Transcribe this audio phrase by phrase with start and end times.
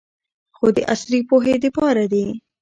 [0.57, 2.25] خو د عصري پوهې د پاره دې